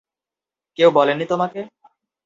কেউ 0.77 0.89
বলেনি 0.91 1.25
তোমাকে? 1.25 1.59